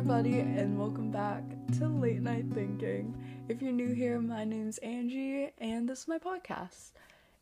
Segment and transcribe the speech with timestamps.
[0.00, 1.42] everybody, and welcome back
[1.76, 3.14] to Late Night Thinking.
[3.50, 6.92] If you're new here, my name's Angie, and this is my podcast.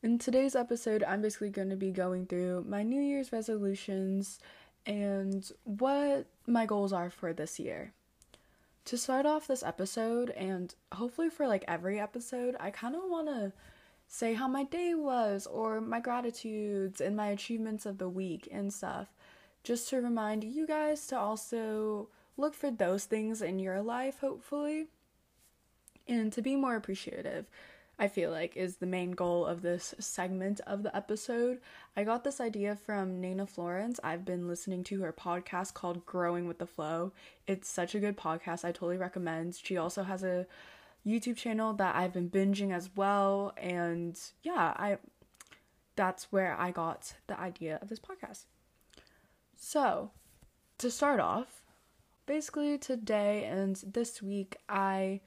[0.03, 4.41] In today's episode, I'm basically going to be going through my New Year's resolutions
[4.87, 7.93] and what my goals are for this year.
[8.87, 13.29] To start off this episode, and hopefully for like every episode, I kind of want
[13.29, 13.53] to
[14.09, 18.75] say how my day was, or my gratitudes, and my achievements of the week and
[18.75, 19.15] stuff
[19.63, 24.87] just to remind you guys to also look for those things in your life, hopefully,
[26.07, 27.47] and to be more appreciative.
[28.01, 31.59] I feel like is the main goal of this segment of the episode.
[31.97, 33.99] I got this idea from Nana Florence.
[34.05, 37.13] I've been listening to her podcast called Growing with the Flow.
[37.49, 38.65] It's such a good podcast.
[38.65, 39.57] I totally recommend.
[39.61, 40.47] She also has a
[41.05, 44.99] YouTube channel that I've been binging as well and yeah, I
[45.97, 48.45] that's where I got the idea of this podcast.
[49.57, 50.13] So,
[50.79, 51.65] to start off,
[52.29, 55.21] basically today and this week I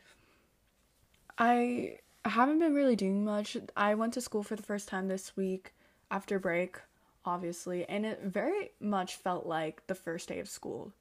[1.38, 3.58] I haven't been really doing much.
[3.76, 5.74] I went to school for the first time this week
[6.12, 6.78] after break,
[7.26, 10.94] obviously, and it very much felt like the first day of school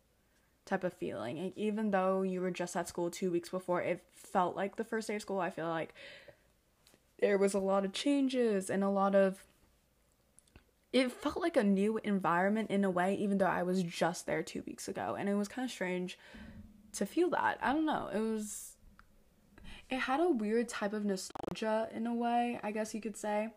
[0.65, 1.45] type of feeling.
[1.45, 4.85] Like, even though you were just at school 2 weeks before, it felt like the
[4.85, 5.41] first day of school.
[5.41, 5.95] I feel like
[7.21, 9.45] there was a lot of changes and a lot of
[10.93, 14.43] it felt like a new environment in a way, even though I was just there
[14.43, 15.17] two weeks ago.
[15.19, 16.19] And it was kind of strange
[16.95, 17.59] to feel that.
[17.63, 18.11] I don't know.
[18.13, 18.73] It was.
[19.89, 23.49] It had a weird type of nostalgia in a way, I guess you could say,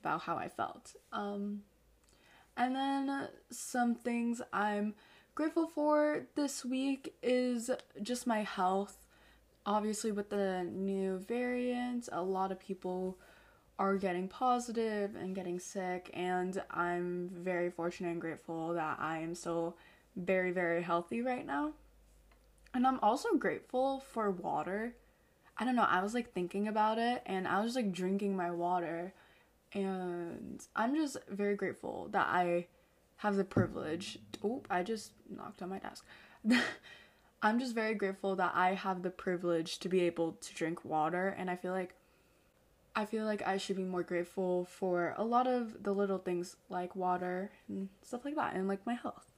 [0.00, 0.96] about how I felt.
[1.12, 1.62] Um,
[2.56, 4.94] and then some things I'm
[5.36, 7.70] grateful for this week is
[8.02, 9.06] just my health.
[9.64, 13.18] Obviously, with the new variant, a lot of people
[13.78, 19.34] are getting positive and getting sick and I'm very fortunate and grateful that I am
[19.34, 19.76] still
[20.16, 21.72] very very healthy right now.
[22.72, 24.94] And I'm also grateful for water.
[25.58, 28.50] I don't know, I was like thinking about it and I was like drinking my
[28.50, 29.12] water
[29.72, 32.66] and I'm just very grateful that I
[33.16, 34.18] have the privilege.
[34.44, 36.04] Oh, I just knocked on my desk.
[37.42, 41.34] I'm just very grateful that I have the privilege to be able to drink water
[41.38, 41.94] and I feel like
[42.98, 46.56] I feel like I should be more grateful for a lot of the little things
[46.70, 49.30] like water and stuff like that and like my health.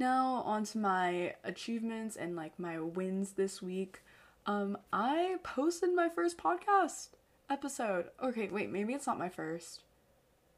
[0.00, 4.02] Now, on to my achievements and like my wins this week.
[4.46, 7.10] Um, I posted my first podcast
[7.48, 8.06] episode.
[8.20, 9.82] Okay, wait, maybe it's not my first.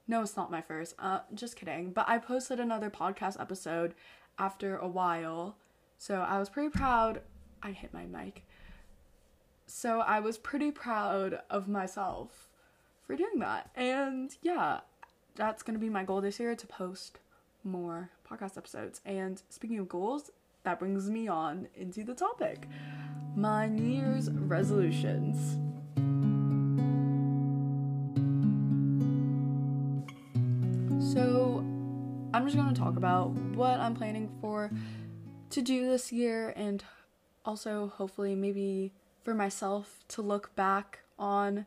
[0.09, 0.94] No, it's not my first.
[0.98, 1.91] Uh, just kidding.
[1.91, 3.94] But I posted another podcast episode
[4.38, 5.56] after a while.
[5.98, 7.20] So I was pretty proud.
[7.62, 8.47] I hit my mic.
[9.66, 12.49] So I was pretty proud of myself
[13.06, 13.71] for doing that.
[13.75, 14.81] And yeah,
[15.34, 17.19] that's going to be my goal this year to post
[17.65, 19.00] more podcast episodes.
[19.04, 20.31] And speaking of goals,
[20.62, 22.69] that brings me on into the topic
[23.34, 25.59] my New Year's resolutions.
[31.12, 31.59] So,
[32.33, 34.71] I'm just going to talk about what I'm planning for
[35.50, 36.83] to do this year and
[37.44, 38.93] also hopefully maybe
[39.26, 41.66] for myself to look back on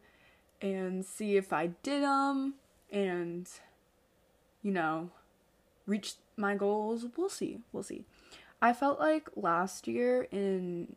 [0.62, 2.53] and see if I did them
[2.90, 3.50] and,
[4.64, 5.09] you know,
[5.86, 7.06] reach my goals.
[7.18, 7.59] We'll see.
[7.74, 8.06] We'll see.
[8.62, 10.96] I felt like last year in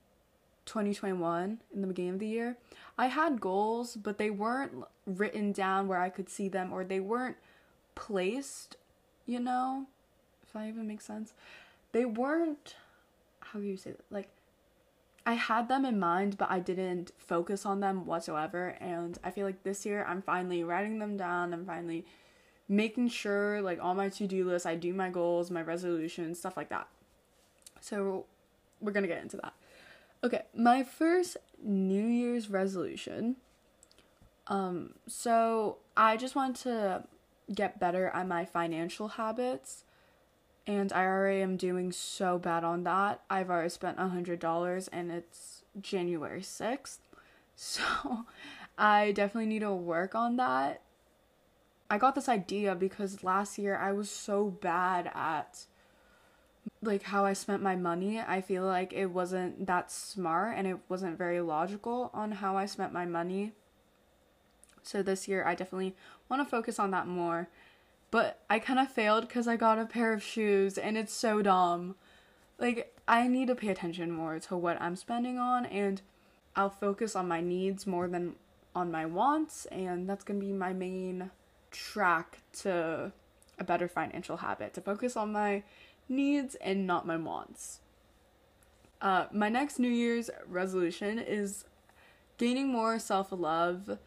[0.66, 2.56] 2021, in the beginning of the year,
[2.96, 7.00] I had goals, but they weren't written down where I could see them or they
[7.00, 7.38] weren't
[7.96, 8.76] placed,
[9.26, 9.86] you know,
[10.44, 11.32] if that even makes sense.
[11.90, 12.76] They weren't,
[13.40, 14.04] how do you say that?
[14.12, 14.28] Like,
[15.24, 18.76] I had them in mind, but I didn't focus on them whatsoever.
[18.80, 21.52] And I feel like this year I'm finally writing them down.
[21.52, 22.04] I'm finally
[22.68, 26.56] making sure, like, on my to do list, I do my goals, my resolutions, stuff
[26.56, 26.88] like that.
[27.80, 28.26] So,
[28.80, 29.52] we're gonna get into that.
[30.24, 33.36] Okay, my first New Year's resolution.
[34.46, 37.04] Um, so I just want to
[37.54, 39.84] get better at my financial habits
[40.66, 43.22] and I already am doing so bad on that.
[43.28, 47.00] I've already spent a hundred dollars and it's January sixth,
[47.56, 47.82] so
[48.78, 50.82] I definitely need to work on that.
[51.90, 55.66] I got this idea because last year I was so bad at
[56.80, 58.20] like how I spent my money.
[58.20, 62.66] I feel like it wasn't that smart and it wasn't very logical on how I
[62.66, 63.52] spent my money.
[64.82, 65.94] So this year I definitely
[66.28, 67.48] want to focus on that more
[68.12, 71.42] but I kind of failed because I got a pair of shoes and it's so
[71.42, 71.96] dumb.
[72.58, 76.00] Like, I need to pay attention more to what I'm spending on and
[76.54, 78.36] I'll focus on my needs more than
[78.74, 81.30] on my wants, and that's gonna be my main
[81.70, 83.12] track to
[83.58, 85.62] a better financial habit to focus on my
[86.08, 87.80] needs and not my wants.
[89.00, 91.64] Uh, my next New Year's resolution is
[92.38, 93.98] gaining more self love.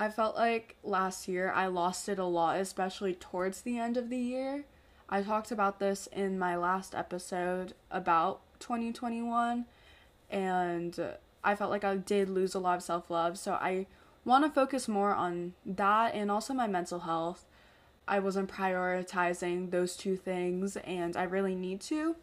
[0.00, 4.10] I felt like last year I lost it a lot, especially towards the end of
[4.10, 4.64] the year.
[5.08, 9.66] I talked about this in my last episode about 2021,
[10.30, 11.00] and
[11.42, 13.38] I felt like I did lose a lot of self love.
[13.38, 13.86] So I
[14.24, 17.46] want to focus more on that and also my mental health.
[18.06, 22.14] I wasn't prioritizing those two things, and I really need to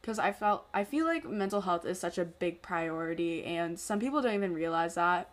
[0.00, 4.00] because I felt I feel like mental health is such a big priority, and some
[4.00, 5.30] people don't even realize that.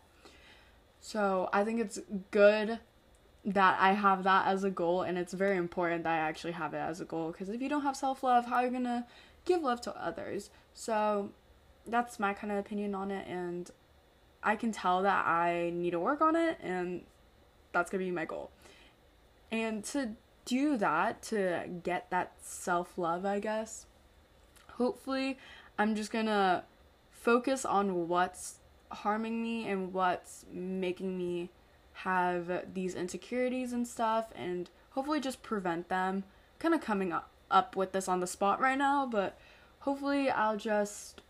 [1.00, 2.00] So I think it's
[2.32, 2.80] good
[3.46, 6.74] that I have that as a goal, and it's very important that I actually have
[6.74, 9.08] it as a goal because if you don't have self love, how are you gonna
[9.46, 10.50] give love to others?
[10.74, 11.32] So
[11.86, 13.72] that's my kind of opinion on it, and
[14.44, 17.04] I can tell that I need to work on it, and
[17.72, 18.52] that's gonna be my goal.
[19.52, 20.12] And to
[20.46, 23.86] do that, to get that self love, I guess,
[24.74, 25.38] hopefully,
[25.80, 26.66] I'm just gonna
[27.12, 28.57] focus on what's
[28.90, 31.50] harming me and what's making me
[31.94, 36.24] have these insecurities and stuff, and hopefully just prevent them.
[36.60, 39.38] Kind of coming up, up with this on the spot right now, but
[39.80, 41.22] hopefully, I'll just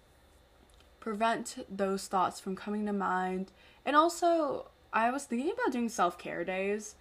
[0.99, 3.51] prevent those thoughts from coming to mind.
[3.85, 6.95] And also, I was thinking about doing self care days.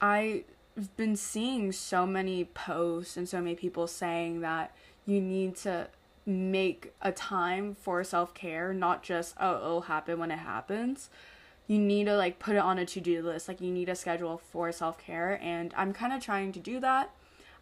[0.00, 0.44] I've
[0.96, 4.74] been seeing so many posts and so many people saying that
[5.04, 5.88] you need to
[6.26, 11.10] make a time for self care, not just, oh, it'll happen when it happens.
[11.66, 13.48] You need to like put it on a to do list.
[13.48, 15.38] Like, you need a schedule for self care.
[15.42, 17.10] And I'm kind of trying to do that.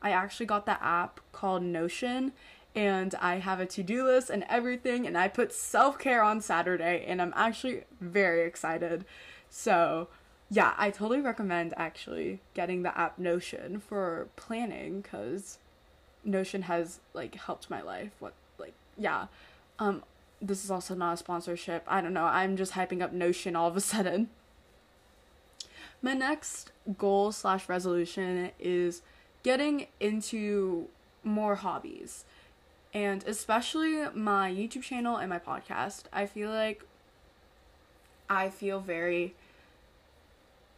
[0.01, 2.33] I actually got the app called Notion
[2.75, 6.41] and I have a to do list and everything, and I put self care on
[6.41, 9.05] Saturday, and I'm actually very excited.
[9.51, 10.09] So,
[10.51, 15.59] yeah, I totally recommend actually getting the app Notion for planning because
[16.25, 18.13] Notion has like helped my life.
[18.21, 18.35] What,
[18.99, 19.27] yeah.
[19.79, 20.03] Um,
[20.41, 21.85] this is also not a sponsorship.
[21.87, 22.25] I don't know.
[22.25, 24.29] I'm just hyping up Notion all of a sudden.
[26.01, 29.03] My next goal slash resolution is
[29.43, 30.89] getting into
[31.25, 32.25] more hobbies
[32.95, 36.05] and especially my YouTube channel and my podcast.
[36.13, 36.85] I feel like
[38.31, 39.35] I feel very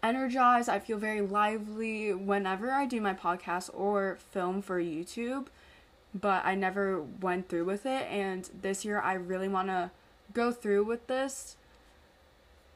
[0.03, 5.47] energized, I feel very lively whenever I do my podcast or film for YouTube,
[6.15, 8.07] but I never went through with it.
[8.11, 9.91] And this year, I really want to
[10.33, 11.57] go through with this.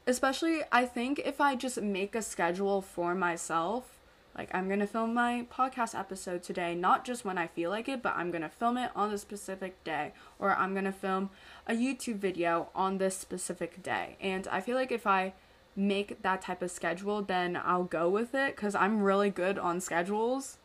[0.07, 3.95] Especially, I think if I just make a schedule for myself
[4.37, 8.03] like, I'm gonna film my podcast episode today, not just when I feel like it,
[8.03, 11.29] but I'm gonna film it on a specific day, or I'm gonna film
[11.67, 14.17] a YouTube video on this specific day.
[14.19, 15.33] And I feel like if I
[15.73, 19.79] make that type of schedule, then I'll go with it because I'm really good on
[19.79, 20.57] schedules.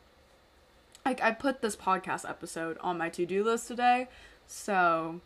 [1.05, 4.07] Like, I put this podcast episode on my to do list today,
[4.47, 5.19] so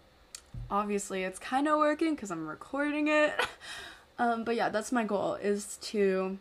[0.70, 3.34] obviously it's kind of working because I'm recording it.
[4.20, 6.38] um, but yeah, that's my goal is to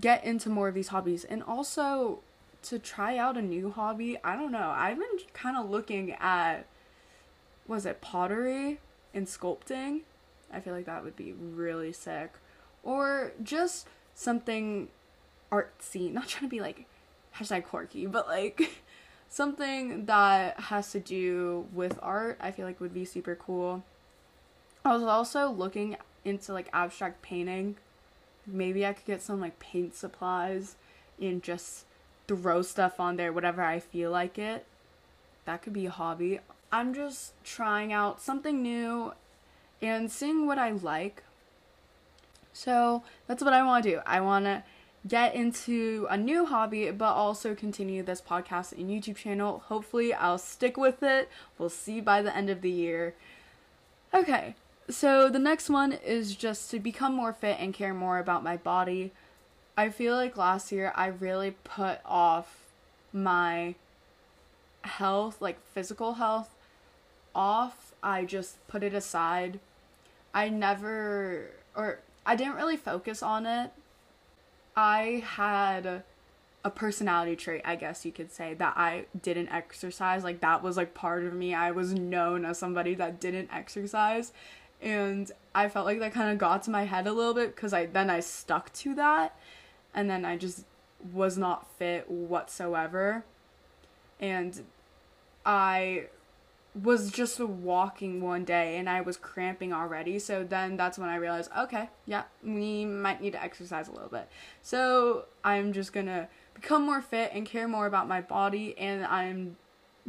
[0.00, 2.20] get into more of these hobbies and also
[2.62, 4.18] to try out a new hobby.
[4.22, 4.72] I don't know.
[4.74, 6.66] I've been kind of looking at
[7.66, 8.80] was it pottery
[9.14, 10.00] and sculpting?
[10.52, 12.34] I feel like that would be really sick.
[12.82, 14.88] Or just something
[15.52, 16.86] artsy, not trying to be like
[17.36, 18.82] hashtag quirky, but like
[19.28, 23.82] something that has to do with art, I feel like would be super cool.
[24.84, 27.76] I was also looking into like abstract painting
[28.46, 30.76] maybe I could get some like paint supplies
[31.20, 31.84] and just
[32.26, 34.66] throw stuff on there, whatever I feel like it.
[35.44, 36.40] That could be a hobby.
[36.72, 39.12] I'm just trying out something new
[39.82, 41.22] and seeing what I like.
[42.52, 44.00] So that's what I want to do.
[44.06, 44.62] I want to
[45.06, 49.62] get into a new hobby, but also continue this podcast and YouTube channel.
[49.66, 51.28] Hopefully, I'll stick with it.
[51.58, 53.14] We'll see by the end of the year.
[54.12, 54.54] Okay,
[54.88, 58.56] so the next one is just to become more fit and care more about my
[58.56, 59.12] body.
[59.76, 62.66] I feel like last year I really put off
[63.12, 63.76] my
[64.82, 66.54] health, like physical health,
[67.34, 67.94] off.
[68.02, 69.60] I just put it aside.
[70.34, 73.70] I never, or I didn't really focus on it.
[74.80, 76.02] I had
[76.64, 80.24] a personality trait, I guess you could say, that I didn't exercise.
[80.24, 81.54] Like, that was like part of me.
[81.54, 84.32] I was known as somebody that didn't exercise
[84.82, 87.72] and I felt like that kind of got to my head a little bit because
[87.72, 89.36] I then I stuck to that
[89.94, 90.64] and then I just
[91.12, 93.24] was not fit whatsoever
[94.18, 94.62] and
[95.44, 96.06] I
[96.74, 101.16] was just walking one day and I was cramping already so then that's when I
[101.16, 104.28] realized okay yeah we might need to exercise a little bit
[104.62, 109.56] so I'm just gonna become more fit and care more about my body and I'm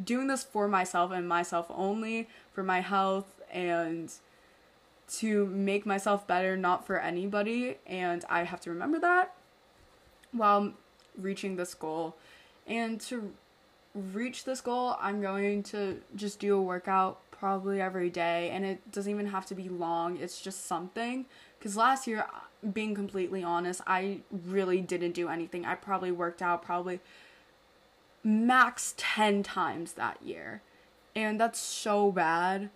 [0.02, 4.12] doing this for myself and myself only, for my health and
[5.08, 7.78] to make myself better, not for anybody.
[7.86, 9.34] And I have to remember that
[10.32, 10.74] while
[11.18, 12.16] reaching this goal.
[12.66, 13.34] And to
[13.94, 18.50] reach this goal, I'm going to just do a workout probably every day.
[18.52, 21.26] And it doesn't even have to be long, it's just something.
[21.58, 22.26] Because last year,
[22.74, 25.66] being completely honest, I really didn't do anything.
[25.66, 27.00] I probably worked out probably
[28.24, 30.62] max 10 times that year.
[31.16, 32.70] And that's so bad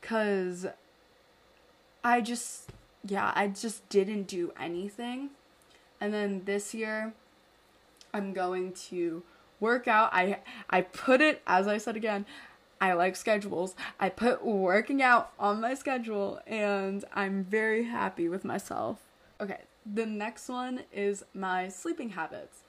[0.00, 0.66] because
[2.02, 2.70] I just,
[3.06, 5.30] yeah, I just didn't do anything.
[6.00, 7.12] And then this year,
[8.12, 9.22] I'm going to
[9.60, 10.10] work out.
[10.12, 10.38] I
[10.68, 12.26] I put it as I said again.
[12.80, 13.74] I like schedules.
[13.98, 18.98] I put working out on my schedule and I'm very happy with myself.
[19.38, 22.60] Okay, the next one is my sleeping habits.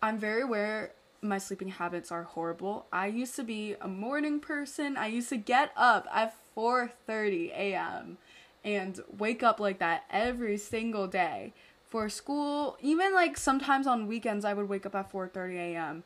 [0.00, 0.92] I'm very aware
[1.22, 2.86] my sleeping habits are horrible.
[2.92, 4.96] I used to be a morning person.
[4.96, 8.18] I used to get up at 4:30 a.m.
[8.64, 11.52] and wake up like that every single day
[11.90, 12.78] for school.
[12.80, 16.04] Even like sometimes on weekends I would wake up at 4:30 a.m.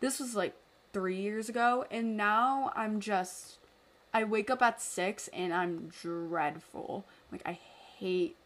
[0.00, 0.54] This was like
[0.92, 3.58] 3 years ago and now I'm just
[4.12, 7.04] I wake up at 6 and I'm dreadful.
[7.30, 7.52] Like I
[7.98, 8.36] hate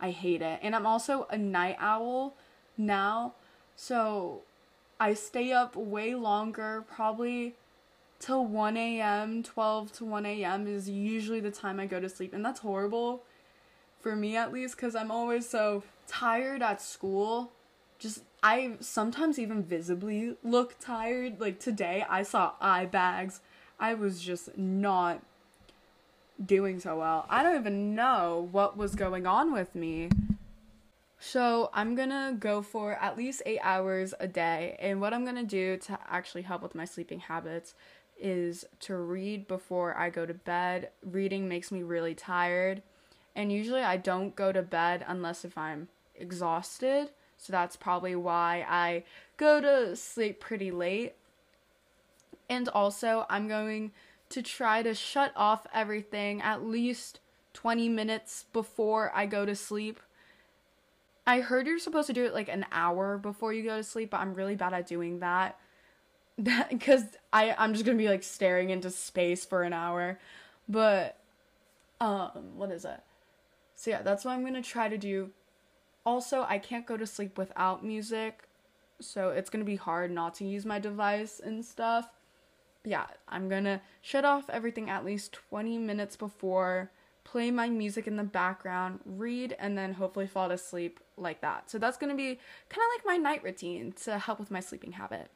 [0.00, 0.58] I hate it.
[0.60, 2.34] And I'm also a night owl
[2.76, 3.34] now.
[3.76, 4.42] So
[4.98, 7.54] I stay up way longer, probably
[8.18, 10.66] till 1 a.m., 12 to 1 a.m.
[10.66, 12.32] is usually the time I go to sleep.
[12.32, 13.22] And that's horrible
[14.00, 17.52] for me at least because I'm always so tired at school.
[17.98, 21.40] Just, I sometimes even visibly look tired.
[21.40, 23.40] Like today, I saw eye bags.
[23.78, 25.22] I was just not
[26.44, 27.26] doing so well.
[27.28, 30.10] I don't even know what was going on with me.
[31.18, 34.76] So I'm gonna go for at least eight hours a day.
[34.78, 37.74] And what I'm gonna do to actually help with my sleeping habits
[38.18, 40.90] is to read before I go to bed.
[41.02, 42.82] Reading makes me really tired.
[43.34, 47.10] And usually I don't go to bed unless if I'm exhausted.
[47.36, 49.04] So that's probably why I
[49.36, 51.14] go to sleep pretty late.
[52.48, 53.92] And also, I'm going
[54.30, 57.20] to try to shut off everything at least
[57.54, 60.00] 20 minutes before I go to sleep
[61.26, 64.10] I heard you're supposed to do it like an hour before you go to sleep,
[64.10, 65.58] but I'm really bad at doing that.
[66.68, 70.18] Because I I'm just gonna be like staring into space for an hour,
[70.68, 71.16] but
[72.00, 73.00] um what is it?
[73.76, 75.30] So yeah, that's what I'm gonna try to do.
[76.06, 78.48] Also, I can't go to sleep without music,
[79.00, 82.08] so it's gonna be hard not to use my device and stuff.
[82.84, 86.90] Yeah, I'm gonna shut off everything at least 20 minutes before
[87.24, 91.70] play my music in the background, read, and then hopefully fall asleep like that.
[91.70, 94.92] So that's gonna be kind of like my night routine to help with my sleeping
[94.92, 95.30] habit.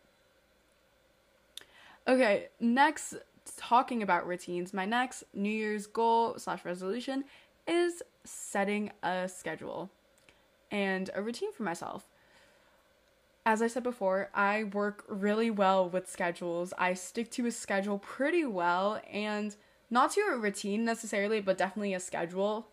[2.07, 3.15] Okay, next,
[3.57, 7.25] talking about routines, my next New Year's goal slash resolution
[7.67, 9.91] is setting a schedule
[10.71, 12.07] and a routine for myself.
[13.47, 16.75] As I said before, I work really well with schedules.
[16.77, 19.57] I stick to a schedule pretty well and
[19.91, 22.69] not to a routine necessarily, but definitely a schedule.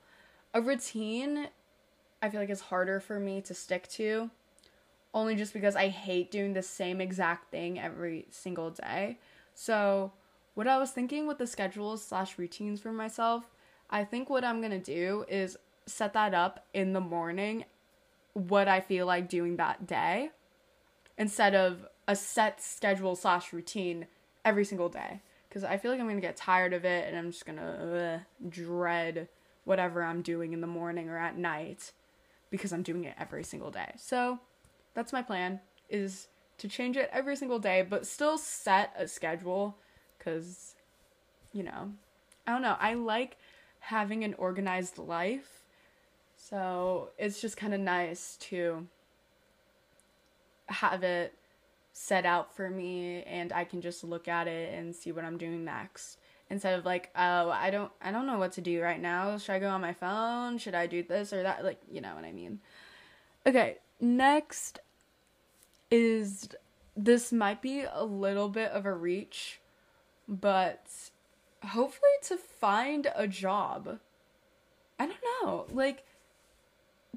[0.53, 1.47] A routine,
[2.21, 4.29] I feel like, is harder for me to stick to,
[5.13, 9.19] only just because I hate doing the same exact thing every single day.
[9.53, 10.11] So,
[10.55, 13.45] what I was thinking with the schedules slash routines for myself,
[13.89, 17.65] I think what I'm gonna do is set that up in the morning,
[18.35, 20.29] what I feel like doing that day,
[21.17, 24.05] instead of a set schedule slash routine
[24.43, 27.31] every single day because I feel like I'm gonna get tired of it and I'm
[27.31, 29.29] just gonna uh, dread
[29.63, 31.93] whatever I'm doing in the morning or at night
[32.51, 33.93] because I'm doing it every single day.
[33.97, 34.39] So
[34.93, 36.27] that's my plan is
[36.57, 39.77] to change it every single day but still set a schedule
[40.19, 40.75] cuz
[41.53, 41.93] you know,
[42.45, 43.37] I don't know, I like
[43.79, 45.63] having an organized life.
[46.49, 48.85] So it's just kind of nice to
[50.67, 51.33] have it
[51.91, 55.39] set out for me and I can just look at it and see what I'm
[55.39, 56.19] doing next.
[56.51, 59.39] Instead of like oh I don't I don't know what to do right now.
[59.39, 60.59] Should I go on my phone?
[60.59, 61.63] Should I do this or that?
[61.63, 62.59] Like you know what I mean?
[63.47, 64.79] Okay next
[65.89, 66.49] is
[66.95, 69.61] this might be a little bit of a reach
[70.27, 70.85] but
[71.63, 73.97] hopefully to find a job.
[74.99, 76.05] I don't know like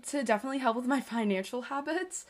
[0.05, 2.27] to definitely help with my financial habits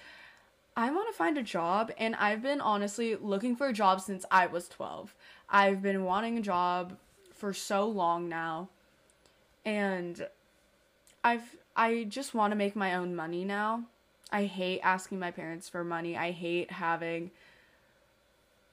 [0.79, 4.25] I want to find a job, and I've been honestly looking for a job since
[4.31, 5.13] I was 12.
[5.51, 6.97] I've been wanting a job
[7.35, 8.69] for so long now,
[9.65, 10.29] and
[11.25, 13.87] I've I just want to make my own money now.
[14.31, 16.17] I hate asking my parents for money.
[16.17, 17.33] I hate having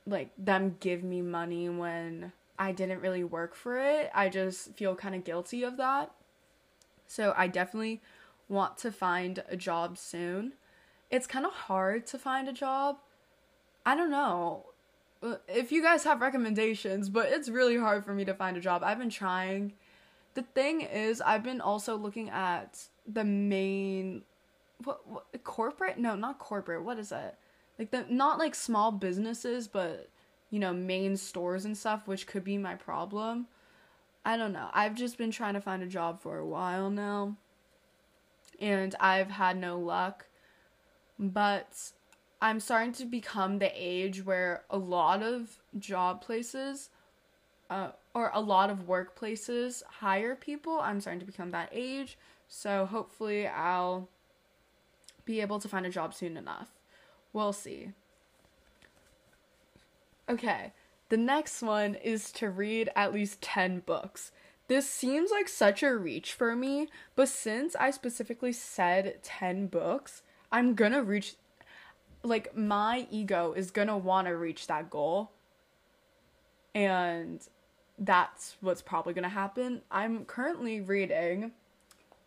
[0.05, 4.11] like them give me money when I didn't really work for it.
[4.13, 6.11] I just feel kind of guilty of that.
[7.07, 7.99] So I definitely
[8.47, 10.53] want to find a job soon.
[11.09, 12.97] It's kind of hard to find a job.
[13.85, 14.65] I don't know
[15.21, 18.61] uh, if you guys have recommendations, but it's really hard for me to find a
[18.61, 18.83] job.
[18.83, 19.73] I've been trying.
[20.33, 24.23] The thing is, I've been also looking at the main
[24.83, 25.97] what, what corporate?
[25.97, 26.83] No, not corporate.
[26.83, 27.35] What is it?
[27.79, 30.09] Like the not like small businesses, but
[30.49, 33.47] you know, main stores and stuff, which could be my problem.
[34.23, 34.69] I don't know.
[34.73, 37.37] I've just been trying to find a job for a while now.
[38.59, 40.27] And I've had no luck.
[41.17, 41.91] But
[42.41, 46.89] I'm starting to become the age where a lot of job places
[47.69, 50.79] uh, or a lot of workplaces hire people.
[50.79, 52.17] I'm starting to become that age.
[52.47, 54.09] So hopefully I'll
[55.25, 56.69] be able to find a job soon enough.
[57.33, 57.91] We'll see.
[60.29, 60.73] Okay,
[61.09, 64.31] the next one is to read at least 10 books.
[64.67, 70.23] This seems like such a reach for me, but since I specifically said 10 books,
[70.51, 71.35] I'm gonna reach,
[72.23, 75.31] like, my ego is gonna wanna reach that goal.
[76.73, 77.47] And
[77.99, 79.83] that's what's probably gonna happen.
[79.91, 81.51] I'm currently reading,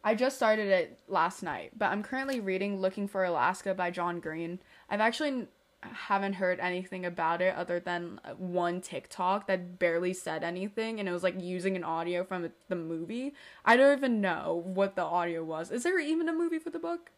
[0.05, 4.21] I just started it last night, but I'm currently reading Looking for Alaska by John
[4.21, 4.61] Green.
[4.89, 5.49] I've actually
[5.83, 11.13] haven't heard anything about it other than one TikTok that barely said anything and it
[11.13, 13.35] was like using an audio from the movie.
[13.65, 15.71] I don't even know what the audio was.
[15.71, 17.11] Is there even a movie for the book?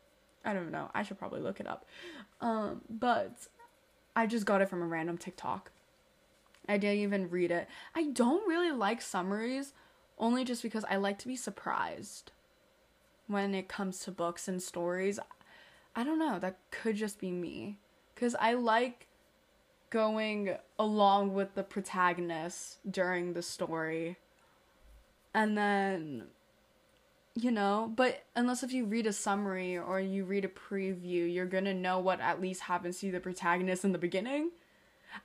[0.45, 0.91] I don't know.
[0.95, 1.87] I should probably look it up.
[2.41, 3.49] Um, but
[4.15, 5.71] I just got it from a random TikTok.
[6.69, 7.67] I didn't even read it.
[7.95, 9.73] I don't really like summaries
[10.19, 12.31] only just because I like to be surprised
[13.27, 15.19] when it comes to books and stories.
[15.97, 17.79] I don't know, that could just be me
[18.21, 19.07] because I like
[19.89, 24.19] going along with the protagonist during the story.
[25.33, 26.25] And then,
[27.35, 31.47] you know, but unless if you read a summary or you read a preview, you're
[31.47, 34.51] gonna know what at least happens to the protagonist in the beginning.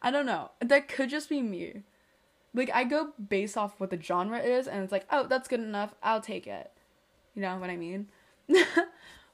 [0.02, 0.52] I don't know.
[0.62, 1.84] That could just be me.
[2.54, 5.60] Like, I go based off what the genre is, and it's like, oh, that's good
[5.60, 5.94] enough.
[6.02, 6.72] I'll take it.
[7.36, 8.08] You know what I mean?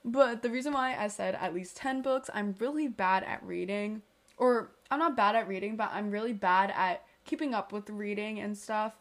[0.03, 4.01] But the reason why I said at least 10 books, I'm really bad at reading.
[4.37, 8.39] Or I'm not bad at reading, but I'm really bad at keeping up with reading
[8.39, 8.93] and stuff.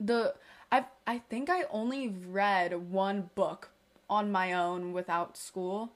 [0.00, 0.34] The
[0.70, 3.70] I I think I only read one book
[4.10, 5.92] on my own without school.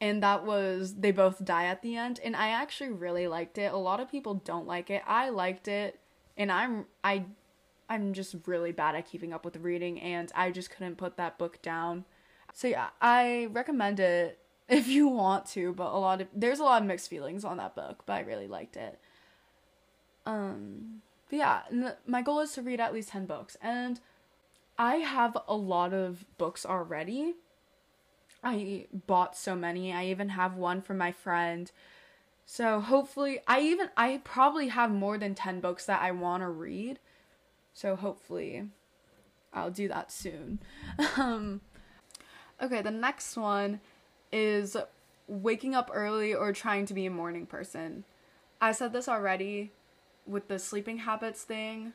[0.00, 3.72] And that was They Both Die at the End, and I actually really liked it.
[3.72, 5.02] A lot of people don't like it.
[5.06, 6.00] I liked it,
[6.36, 7.26] and I'm I
[7.88, 11.38] I'm just really bad at keeping up with reading and I just couldn't put that
[11.38, 12.04] book down.
[12.54, 14.38] So yeah, I recommend it
[14.68, 17.58] if you want to, but a lot of there's a lot of mixed feelings on
[17.58, 18.98] that book, but I really liked it.
[20.24, 21.62] Um, but yeah,
[22.06, 24.00] my goal is to read at least 10 books and
[24.78, 27.34] I have a lot of books already.
[28.42, 29.92] I bought so many.
[29.92, 31.70] I even have one from my friend.
[32.46, 36.48] So hopefully I even I probably have more than 10 books that I want to
[36.48, 37.00] read.
[37.72, 38.68] So hopefully
[39.52, 40.60] I'll do that soon.
[41.16, 41.60] um
[42.62, 43.80] Okay, the next one
[44.32, 44.76] is
[45.26, 48.04] waking up early or trying to be a morning person.
[48.60, 49.72] I said this already
[50.26, 51.92] with the sleeping habits thing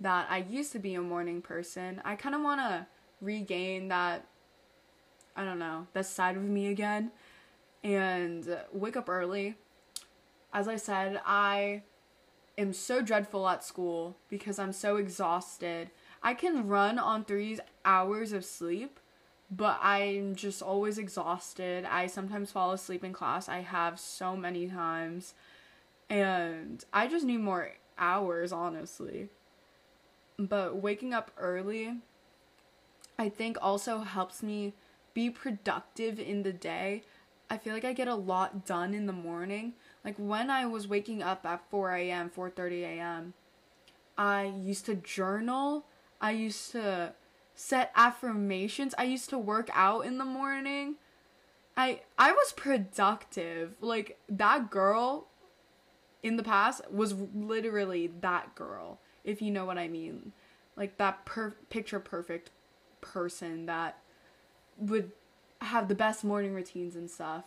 [0.00, 2.02] that I used to be a morning person.
[2.04, 2.86] I kind of want to
[3.20, 4.26] regain that
[5.36, 7.10] I don't know, that side of me again
[7.82, 9.56] and wake up early.
[10.52, 11.82] As I said, I
[12.56, 15.90] am so dreadful at school because I'm so exhausted.
[16.22, 19.00] I can run on 3 hours of sleep
[19.50, 21.84] but I'm just always exhausted.
[21.84, 23.48] I sometimes fall asleep in class.
[23.48, 25.34] I have so many times.
[26.10, 29.28] And I just need more hours, honestly.
[30.38, 31.96] But waking up early,
[33.18, 34.74] I think also helps me
[35.12, 37.02] be productive in the day.
[37.48, 39.74] I feel like I get a lot done in the morning.
[40.04, 43.34] Like when I was waking up at 4 a.m., 4:30 a.m.,
[44.18, 45.84] I used to journal.
[46.20, 47.14] I used to
[47.54, 48.94] set affirmations.
[48.98, 50.96] I used to work out in the morning.
[51.76, 53.76] I I was productive.
[53.80, 55.28] Like that girl
[56.22, 60.32] in the past was literally that girl, if you know what I mean.
[60.76, 62.50] Like that per- picture perfect
[63.00, 63.98] person that
[64.78, 65.12] would
[65.60, 67.44] have the best morning routines and stuff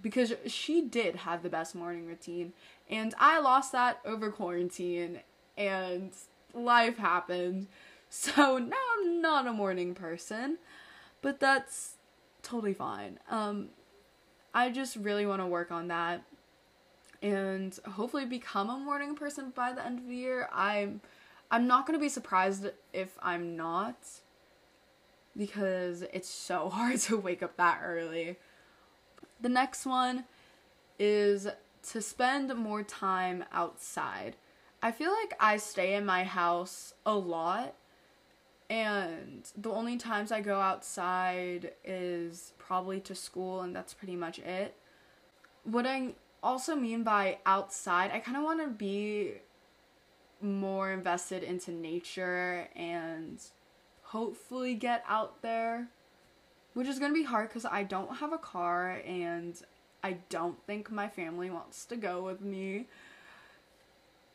[0.00, 2.52] because she did have the best morning routine
[2.90, 5.20] and I lost that over quarantine
[5.56, 6.12] and
[6.54, 7.68] life happened.
[8.08, 10.58] So now Not a morning person,
[11.22, 11.94] but that's
[12.42, 13.18] totally fine.
[13.30, 13.68] Um,
[14.54, 16.22] I just really want to work on that.
[17.22, 20.48] and hopefully become a morning person by the end of the year.
[20.52, 21.00] I'm
[21.50, 23.96] I'm not going to be surprised if I'm not
[25.36, 28.36] because it's so hard to wake up that early.
[29.40, 30.24] The next one
[30.98, 31.46] is
[31.90, 34.36] to spend more time outside.
[34.82, 37.74] I feel like I stay in my house a lot
[38.68, 44.38] and the only times I go outside is probably to school and that's pretty much
[44.40, 44.74] it.
[45.64, 49.34] What I also mean by outside, I kind of want to be
[50.40, 53.40] more invested into nature and
[54.02, 55.88] hopefully get out there,
[56.74, 59.60] which is going to be hard because I don't have a car and
[60.02, 62.86] I don't think my family wants to go with me.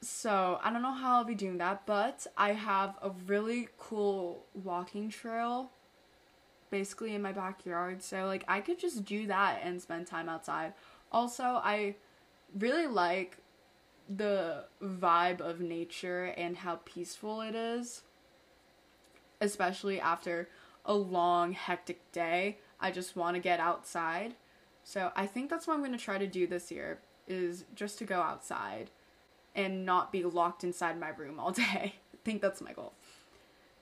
[0.02, 4.46] So I don't know how I'll be doing that, but I have a really cool
[4.56, 5.72] walking trail
[6.72, 8.02] basically in my backyard.
[8.02, 10.74] So like I could just do that and spend time outside.
[11.12, 11.96] Also, I
[12.58, 13.38] really like
[14.10, 18.02] the vibe of nature and how peaceful it is.
[19.40, 20.50] Especially after
[20.86, 24.36] a long hectic day, I just want to get outside.
[24.84, 28.00] So I think that's what I'm going to try to do this year is just
[28.00, 28.90] to go outside
[29.56, 31.96] and not be locked inside my room all day.
[32.14, 32.94] I think that's my goal.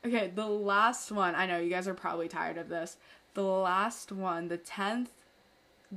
[0.05, 1.35] Okay, the last one.
[1.35, 2.97] I know you guys are probably tired of this.
[3.33, 5.09] The last one, the 10th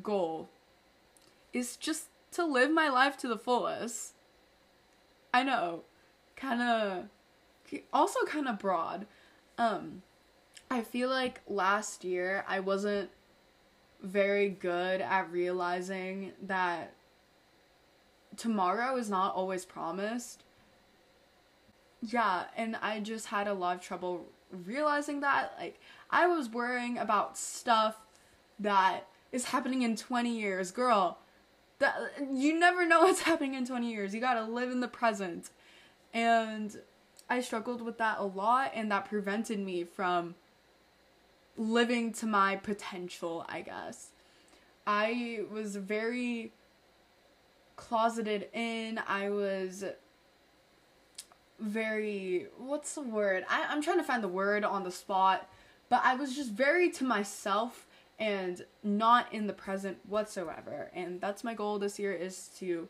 [0.03, 0.49] goal
[1.53, 4.15] is just to live my life to the fullest.
[5.33, 5.83] I know.
[6.37, 7.05] Kind of
[7.93, 9.07] also kind of broad.
[9.59, 10.03] Um
[10.71, 13.11] I feel like last year I wasn't
[14.03, 16.95] very good at realizing that
[18.37, 20.43] tomorrow is not always promised.
[22.01, 25.55] Yeah, and I just had a lot of trouble realizing that.
[25.59, 27.97] Like, I was worrying about stuff
[28.59, 30.71] that is happening in 20 years.
[30.71, 31.19] Girl,
[31.79, 31.95] that
[32.33, 34.15] you never know what's happening in 20 years.
[34.15, 35.51] You gotta live in the present.
[36.13, 36.77] And
[37.31, 40.35] I struggled with that a lot, and that prevented me from
[41.57, 44.09] living to my potential, I guess.
[44.87, 46.53] I was very
[47.89, 49.01] closeted in.
[49.07, 49.85] I was
[51.59, 53.45] very what's the word?
[53.49, 55.49] I, I'm trying to find the word on the spot,
[55.89, 57.87] but I was just very to myself
[58.19, 60.91] and not in the present whatsoever.
[60.95, 62.89] And that's my goal this year is to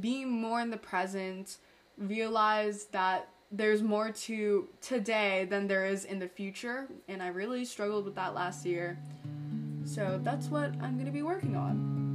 [0.00, 1.56] be more in the present,
[1.96, 7.64] realize that there's more to today than there is in the future, and I really
[7.64, 8.98] struggled with that last year.
[9.86, 12.07] So that's what I'm going to be working on.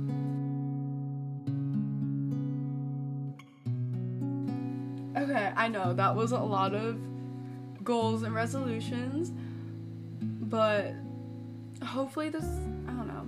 [5.24, 6.98] Okay, I know that was a lot of
[7.82, 9.32] goals and resolutions,
[10.22, 10.94] but
[11.82, 13.26] hopefully this, I don't know.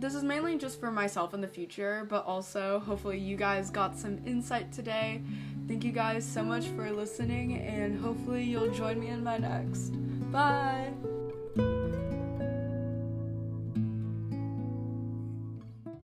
[0.00, 3.96] This is mainly just for myself in the future, but also hopefully you guys got
[3.96, 5.22] some insight today.
[5.68, 9.90] Thank you guys so much for listening, and hopefully you'll join me in my next.
[10.32, 11.19] Bye!